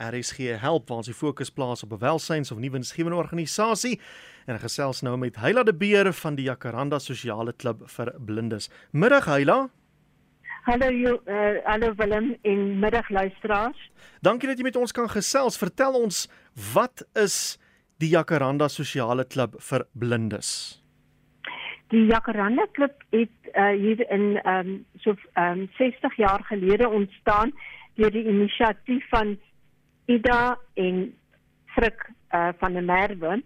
[0.00, 4.00] RSG Help waar ons die fokus plaas op 'n welsyns of nuwe winsgewende organisasie
[4.46, 8.70] en gesels nou met Heila de Beer van die Jacaranda Sosiale Klub vir Blindes.
[8.92, 9.68] Middag Heila.
[10.64, 10.88] Hallo
[11.26, 13.90] uh, hallo Willem en middag luisteraars.
[14.20, 15.58] Dankie dat jy met ons kan gesels.
[15.58, 16.28] Vertel ons
[16.74, 17.58] wat is
[17.98, 20.82] die Jacaranda Sosiale Klub vir Blindes?
[21.90, 26.88] Die Jacaranda Klub het uh, hier in ehm um, so ehm um, 60 jaar gelede
[26.88, 27.52] ontstaan
[27.94, 29.38] deur die inisiatief van
[30.10, 31.14] Ida en
[31.74, 33.42] Frik uh, van der Merwe.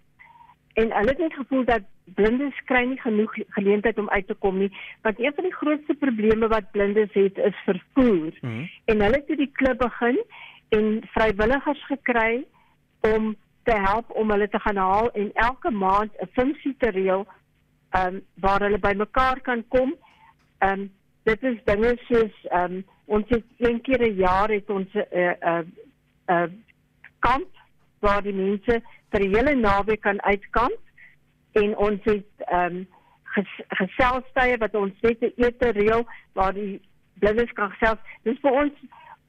[0.75, 4.59] En hulle het net gevoel dat blindes kry nie genoeg geleentheid om uit te kom
[4.59, 4.71] nie,
[5.03, 8.33] want een van die grootste probleme wat blindes het is vervoer.
[8.41, 8.69] Mm -hmm.
[8.85, 10.25] En hulle het die klub begin
[10.69, 12.45] en vrywilligers gekry
[13.01, 17.27] om te help om hulle te gaan haal en elke maand 'n funksie te reël
[17.91, 19.95] ehm um, waar hulle bymekaar kan kom.
[20.59, 20.93] Ehm um,
[21.23, 25.07] dit is dinge soos ehm um, ons het een keer 'n jaar het ons 'n
[25.13, 25.59] uh, 'n uh,
[26.27, 26.49] uh,
[27.19, 27.49] kamp
[28.01, 30.81] waar die mense vir 'n hele naweek kan uitkamp
[31.53, 32.87] en ons het ehm um,
[33.35, 36.81] ges, geselsstye wat ons net 'n ete reël waar die
[37.19, 37.99] blindes kan gesels.
[38.23, 38.73] Dis vir ons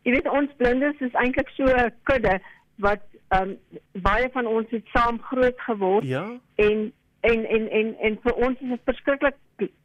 [0.04, 2.40] jy weet ons blindes is eintlik so 'n kudde
[2.76, 3.58] wat ehm um,
[4.02, 6.26] baie van ons het saam groot geword ja?
[6.56, 9.38] en en en en en vir ons is dit verskriklik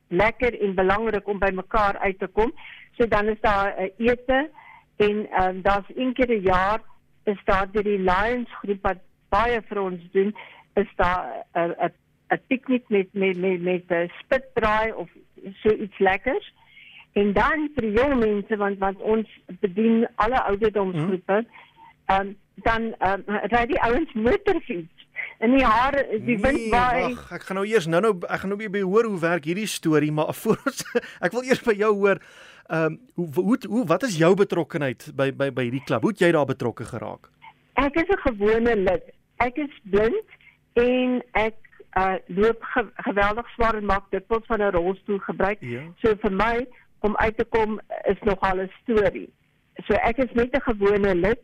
[0.08, 2.52] lekker en belangrik om by mekaar uit te kom.
[2.98, 4.50] So dan is daar 'n uh, ete
[4.96, 6.80] en ehm um, daar's een keer 'n jaar
[7.32, 10.34] is daar die Lions groep wat baie vir ons doen.
[10.80, 11.92] Is daar 'n 'n
[12.34, 15.08] 'n piknik met met met met 'n spitbraai of
[15.62, 16.52] so iets lekkers.
[17.12, 19.28] En dan vir die jong mense want want ons
[19.60, 21.44] bedien alle ouderdomsgroepe.
[22.06, 25.08] Ehm um, dan ehm um, ry die ouens motorfiets
[25.40, 27.12] in die hare die wind nee, waai.
[27.12, 29.68] Ag, ek gaan nou eers nou-nou ek gaan nou weer by hoor hoe werk hierdie
[29.70, 30.84] storie, maar voor ons
[31.20, 32.20] ek wil eers by jou hoor.
[32.70, 36.04] Ehm um, hoe, hoe hoe wat is jou betrokkeheid by by by hierdie klub?
[36.06, 37.30] Hoe het jy daar betrokke geraak?
[37.74, 39.02] Ek is 'n gewone lid.
[39.36, 40.28] Ek is blind
[40.72, 41.56] en ek
[41.98, 45.58] uh loop ge geweldig swaar en maak dit pot van 'n rolstoel gebruik.
[45.60, 45.82] Ja.
[46.02, 46.66] So vir my
[47.00, 49.28] om uit te kom is nogal 'n storie.
[49.86, 51.42] So ek is net 'n gewone lid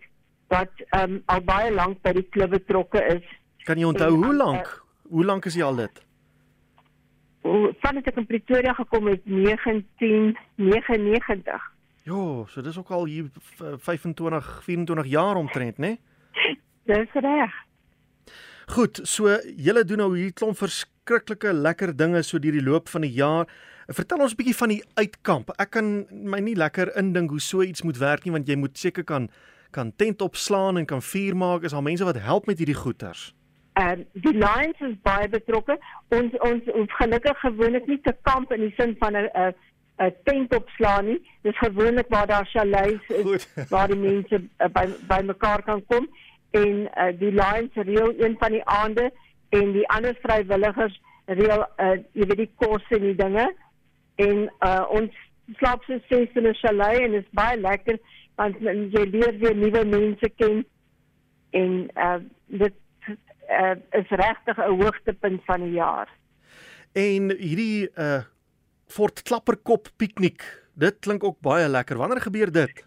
[0.48, 3.26] wat um al baie lank by die klub betrokke is
[3.64, 4.84] Kan jy onthou hoe lank?
[5.08, 6.05] Hoe lank is jy al dit?
[7.80, 11.62] Van dit ek in Pretoria gekom het 1999.
[12.06, 13.26] Jo, so dis ook al hier
[13.58, 15.86] 25, 24 jaar omtrent, né?
[15.86, 15.98] Nee?
[16.86, 17.64] Dis reg.
[18.66, 23.00] Goed, so julle doen nou hier klomp verskriklike lekker dinge so deur die loop van
[23.06, 23.46] die jaar.
[23.86, 25.50] Vertel ons 'n bietjie van die uitkamp.
[25.58, 28.78] Ek kan my nie lekker indink hoe so iets moet werk nie want jy moet
[28.78, 29.28] seker kan
[29.70, 31.62] kan tent opslaan en kan vuur maak.
[31.62, 33.34] Is al mense wat help met hierdie goeters?
[33.76, 35.78] Ehm uh, die Lions is baie betrokke.
[36.08, 39.54] Ons ons ons gelukkig gewoonlik nie te kamp in die sin van 'n 'n
[40.04, 41.20] 'n tent opslaan nie.
[41.42, 46.08] Dis gewoonlik waar daar chalets is waar die mense uh, by by mekaar kan kom
[46.50, 49.10] en uh, die Lions reël een van die aande
[49.48, 53.46] en die ander vrywilligers reël uh, jy weet die kos en die dinge
[54.22, 55.12] en uh, ons
[55.58, 57.98] slaap so ses in 'n chalet en dit is baie lekker
[58.40, 58.56] want
[58.96, 60.64] jy leer weer nuwe mense ken
[61.50, 62.74] en uh, dit
[63.50, 66.08] uh, is regtig 'n hoogtepunt van die jaar.
[66.92, 68.22] En hierdie uh
[68.86, 70.42] Fort Klapperkop piknik,
[70.74, 71.98] dit klink ook baie lekker.
[71.98, 72.84] Wanneer gebeur dit?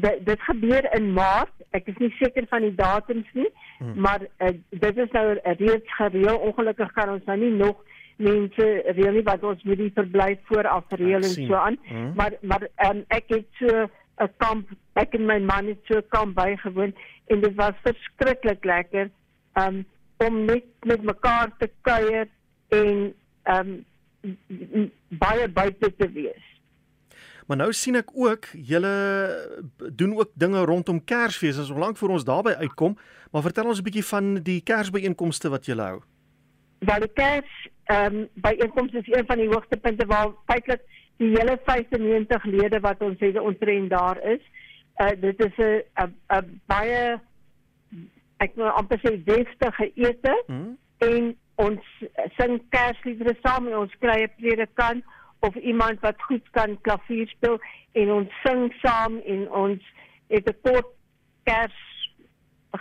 [0.00, 1.54] D dit gebeur in Maart.
[1.70, 4.00] Ek is nie seker van die datums nie, hmm.
[4.00, 6.38] maar uh, dit is nou reeds gereël.
[6.38, 7.78] Ongelukkig kan ons nou nie nog
[8.16, 11.78] mense reël nie wat ons moet die verblyf vooraf reël en so aan.
[11.86, 12.12] Hmm.
[12.18, 13.86] Maar maar um, ek het so
[14.22, 16.94] 'n kamp, ek en my man het so 'n kamp bygewoon
[17.26, 19.10] en dit was verskriklik lekker
[19.60, 19.84] um,
[20.16, 22.28] om net met mekaar te kuier
[22.68, 23.84] en um
[25.08, 26.44] baie buite te wees.
[27.46, 28.92] Maar nou sien ek ook julle
[29.92, 32.96] doen ook dinge rondom Kersfees as lank voor ons daarby uitkom,
[33.32, 36.00] maar vertel ons 'n bietjie van die Kersbyeenkomste wat julle hou.
[36.78, 40.80] Wel die Kers ehm um, byeenkomste is een van die hoogtepunte waar feitelik
[41.16, 44.40] die hele 95 lede wat ons het ons trend daar is.
[44.96, 47.20] Uh dit is 'n baie
[48.44, 50.70] ek wil amper sê deftige ete mm.
[51.08, 51.32] en
[51.64, 51.90] ons
[52.38, 55.04] sing kersliedere saam en ons kry 'n predikant
[55.46, 57.58] of iemand wat goed kan klavier speel
[57.92, 59.90] en ons sing saam en ons
[60.32, 60.90] het 'n kort
[61.44, 61.80] kers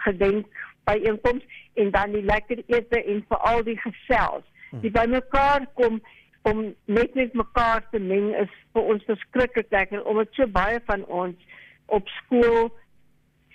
[0.06, 0.46] gedenk
[0.88, 1.44] by einkoms
[1.74, 4.46] en dan die lekker ete en veral die gesels.
[4.72, 4.82] Mm.
[4.82, 6.02] Die bymekaar kom
[6.42, 11.06] om net met mekaar te meng is vir ons verskriklik lekker omdat so baie van
[11.06, 11.38] ons
[11.86, 12.72] op skool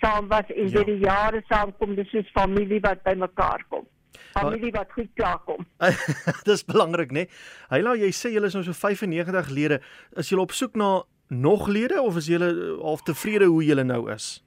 [0.01, 0.83] saam was en ja.
[0.83, 3.87] die jare saamkom dis soos familie wat bymekaar kom.
[4.33, 5.65] Familie wat goed klaarkom.
[6.49, 7.25] dis belangrik nê.
[7.25, 7.29] Nee?
[7.71, 9.79] Hyla jy sê julle is nou so 95 lede.
[10.17, 10.91] Is julle op soek na
[11.29, 12.51] nog lede of is julle
[12.81, 14.39] half tevrede hoe julle nou is?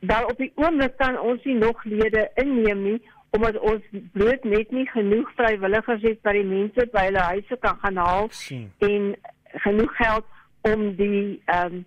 [0.00, 2.98] wel op die oomblik kan ons nie nog lede inneem nie
[3.30, 3.82] omdat ons
[4.12, 8.28] bloot net nie genoeg vrywilligers het wat die mense by hulle huise kan gaan haal
[8.30, 8.70] sien.
[8.78, 9.14] en
[9.66, 10.26] genoeg geld
[10.70, 11.84] om die ehm um,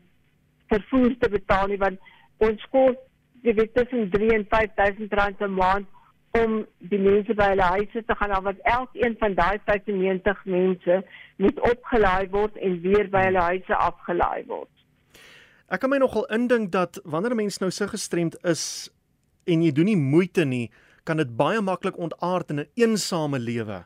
[0.70, 1.98] vervoer te betaal nie want
[2.38, 2.98] ons kos
[3.44, 5.88] jy weet tussen 3 en 5000 rand per maand
[6.38, 6.60] om
[6.92, 11.00] die mense by hulle huise te gaan haal want elkeen van daai 95 mense
[11.42, 14.70] moet opgelaai word en weer by hulle huise afgelaai word.
[15.70, 18.90] Ek kan my nogal indink dat wanneer 'n mens nou so gestremd is
[19.46, 20.70] en jy doen nie moeite nie,
[21.04, 23.86] kan dit baie maklik ontaard in 'n eensame lewe.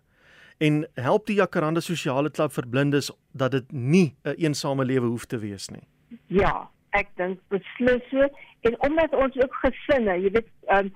[0.59, 5.25] En help die Jacaranda Sosiale Klub vir blindes dat dit nie 'n eensame lewe hoef
[5.25, 5.87] te wees nie.
[6.27, 6.69] Ja,
[6.99, 8.27] ek dink beslis so
[8.69, 10.93] en omdat ons ook gesinne, jy weet, ehm um,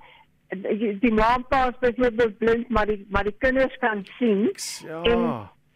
[1.02, 4.48] die maampa is byvoorbeeld blind, maar die maar die kinders kan sien
[4.86, 5.02] Ja.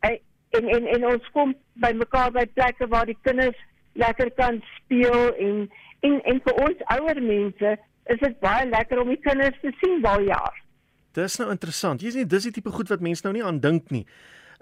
[0.00, 0.20] En-
[0.52, 3.56] en en en ons kom by mekaar by plekke waar die kinders
[3.94, 5.70] lekker kan speel en
[6.00, 7.76] en en vir ons ouer mense
[8.12, 10.56] is dit baie lekker om die kinders te sien baie jaar.
[11.12, 12.00] Dis nou interessant.
[12.02, 14.06] Jy sien dis die tipe goed wat mense nou nie aan dink nie.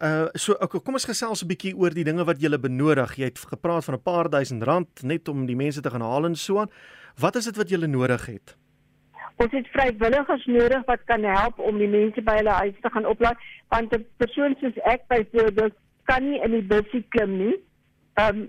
[0.01, 3.19] Uh so okay, kom ons gesels 'n bietjie oor die dinge wat jy benodig.
[3.21, 6.25] Jy het gepraat van 'n paar duisend rand net om die mense te gaan haal
[6.25, 6.71] en so aan.
[7.21, 8.57] Wat is dit wat jy nodig het?
[9.37, 13.07] Ons het vrywilligers nodig wat kan help om die mense by hulle huis te gaan
[13.07, 13.37] oplaai
[13.69, 15.75] want 'n persoon soos ek byvoorbeeld
[16.05, 17.57] kan nie in die busie klim nie.
[18.17, 18.49] Um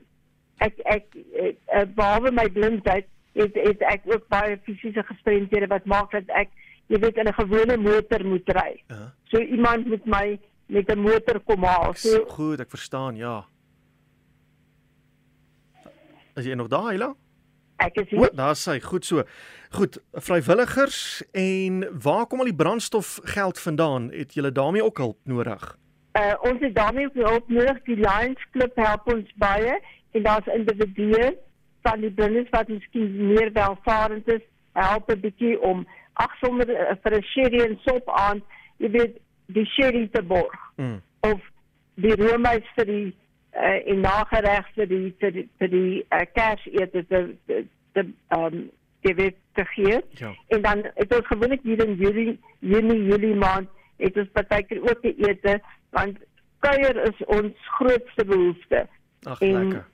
[0.60, 1.06] ek ek,
[1.36, 6.30] ek, ek behalwe my blindheid het, het ek ook baie fisiese gestremdhede wat maak dat
[6.30, 6.50] ek
[6.88, 8.84] jy weet in 'n gewone motor moet ry.
[8.88, 9.12] Ja.
[9.24, 10.40] So iemand moet my
[10.72, 11.94] met 'n motor kom haal.
[11.94, 13.46] So Goed, ek verstaan, ja.
[16.36, 17.16] Is jy nog daar, Hela?
[17.82, 18.30] ek is hier.
[18.36, 19.24] daar sê goed so.
[19.72, 24.12] Goed, vrywilligers en waar kom al die brandstofgeld vandaan?
[24.12, 25.78] Het julle daarmee ook hulp nodig?
[26.18, 27.82] Uh, ons het daarmee ook hulp nodig.
[27.84, 29.80] Die Lions Club help ons baie
[30.12, 31.38] en daar's individue
[31.82, 36.96] van die blindes wat miskien meer welvarend is, help 'n bietjie om ag sommer uh,
[37.04, 38.44] vir 'n sherry en sop aan,
[38.78, 39.18] jy weet,
[39.54, 41.02] die sherry te borg Mm.
[41.20, 41.42] of
[41.96, 43.16] die roomys vir die
[43.54, 48.06] uh, en nagereg vir die vir die, vir die uh, kersete te te te
[48.38, 48.70] um
[49.02, 50.00] jy weet te gee.
[50.22, 50.32] Ja.
[50.48, 55.02] En dan het ons gewoonlik hier in Julie, Junie, Julie maand het ons partykeer ook
[55.02, 55.60] te ete
[55.90, 56.18] want
[56.60, 58.88] kuier is ons grootste behoefte.
[59.24, 59.86] Ag, lekker.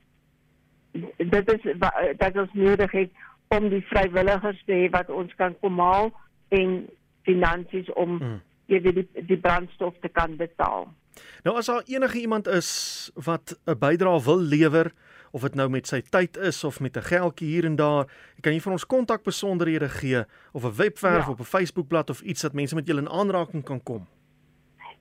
[1.17, 1.77] Dit is
[2.17, 3.11] dat ons nodig het
[3.47, 6.11] om die vrywilligers te hê wat ons kan kom haal
[6.49, 6.87] en
[7.23, 8.41] finansies om Mm.
[8.67, 10.87] Jy weet die, die brandstof te kan betaal.
[11.43, 14.91] Nou as daar enige iemand is wat 'n bydrae wil lewer
[15.31, 18.05] of dit nou met sy tyd is of met 'n geldjie hier en daar,
[18.41, 20.23] kan jy vir ons kontak besonderhede gee
[20.53, 21.31] of 'n webwerf Ja.
[21.31, 24.07] op 'n Facebookblad of iets dat mense met julle in aanraking kan kom.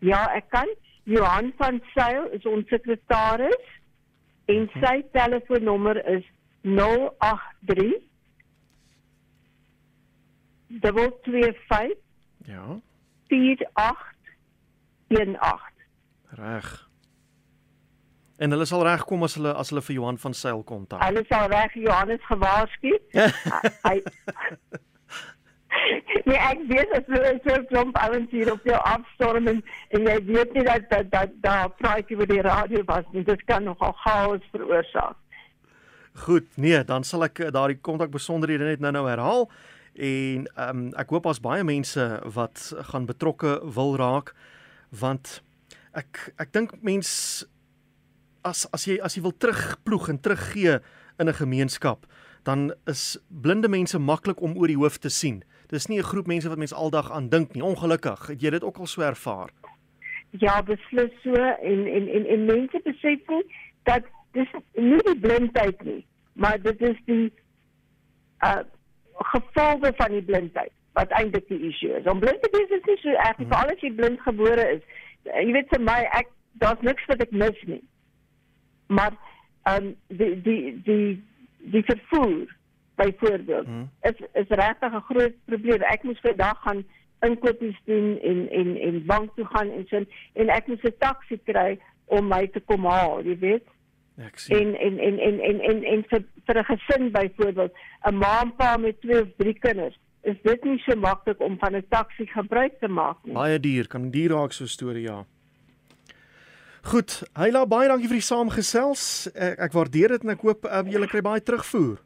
[0.01, 0.69] Ja, ek kan.
[1.05, 3.65] Johan van Sail is ons sekretaris
[4.47, 6.25] en sy telefoonnommer is
[6.63, 8.03] 083
[10.81, 11.97] 225
[12.47, 12.81] Ja,
[13.29, 15.75] 4818.
[16.37, 16.89] reg.
[18.37, 21.05] En hulle sal regkom as hulle as hulle vir Johan van Sail kontak.
[21.05, 22.99] Hulle sal reg Johannes gewaarsku.
[23.87, 24.03] Hy
[26.27, 29.61] Nee, ek weet as jy so 'n klomp ouens hier op jou afstorm en,
[29.95, 33.25] en jy weet nie dat dat dat daar praatjie oor die radio was nie.
[33.25, 35.17] Dit kan nogal chaos veroorsaak.
[36.27, 39.51] Goed, nee, dan sal ek eh, daardie kontak besonderhede net nou-nou herhaal
[39.97, 44.35] en ehm um, ek hoop daar's baie mense wat gaan betrokke wil raak
[44.91, 45.43] want
[45.93, 47.47] ek ek dink mens
[48.45, 50.79] as as jy as jy wil terugploeg en teruggee
[51.19, 52.07] in 'n gemeenskap
[52.47, 55.43] dan is blinde mense maklik om oor die hoof te sien.
[55.73, 57.63] Dis nie 'n groep mense wat mens aldag aan dink nie.
[57.63, 59.51] Ongelukkig, het jy dit ook al so ervaar?
[60.31, 63.45] Ja, beslis so en en en, en mense besef nie
[63.83, 67.33] dat dis nie die blindheid nie, maar dit is die
[68.45, 68.63] uh
[69.19, 72.05] gevolge van die blindheid wat eintlik die issue is.
[72.05, 74.83] Om blind te wees is nie so erg nie, veral as jy blind gebore is.
[75.29, 76.29] Jy weet vir my ek
[76.63, 77.83] daar's niks wat ek mis nie.
[78.87, 79.17] Maar
[79.67, 81.23] ehm um, die die die
[81.75, 82.55] die vervoer
[82.97, 83.89] byvoorbeeld Hmm.
[84.03, 85.83] is is regtig 'n groot probleem.
[85.83, 86.85] Ek moes vandag gaan
[87.21, 91.41] inkopies doen en en en bank toe gaan en so en ek moes 'n taxi
[91.45, 93.67] kry om my te kom haal, jy weet.
[94.17, 94.57] Ek sien.
[94.57, 97.73] En en en en en en, en vir vir 'n gesin byvoorbeeld,
[98.11, 101.59] 'n ma en pa met twee of drie kinders, is dit nie so maklik om
[101.59, 103.35] van 'n taxi gebruik te maak nie.
[103.35, 105.25] Baie duur, kan duur raak so 'n storie ja.
[106.83, 109.27] Goed, Heila, baie dankie vir die saamgesels.
[109.35, 111.99] Ek, ek waardeer dit en ek hoop um, julle kry baie terugvoer.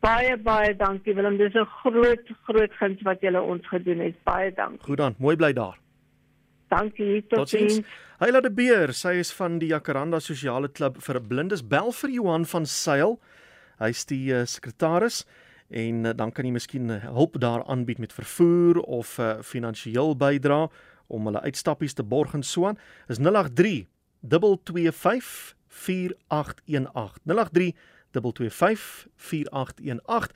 [0.00, 1.36] Baie baie dankie Willem.
[1.36, 4.14] Dis 'n groot groot guns wat jy ons gedoen het.
[4.24, 4.84] Baie dankie.
[4.84, 5.78] Goed dan, mooi bly daar.
[6.68, 7.26] Dankie.
[7.26, 7.74] Totsiens.
[7.78, 8.02] Totsiens.
[8.16, 11.60] Heila de Beer, sy is van die Jacaranda Sosiale Klub vir blindes.
[11.60, 13.18] Bel vir Johan van Sail.
[13.76, 15.26] Hy's die uh, sekretaris
[15.68, 20.62] en uh, dan kan jy miskien hulp daar aanbied met vervoer of uh, finansiëel bydra
[21.12, 22.80] om hulle uitstappies te borg en so aan.
[23.12, 23.84] Is 083
[24.24, 27.20] 225 4818.
[27.28, 27.76] 083
[28.16, 30.34] 225 4818